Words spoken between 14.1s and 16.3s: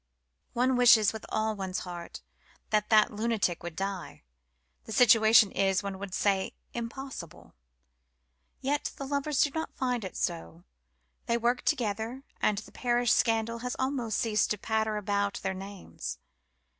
ceased to patter about their names.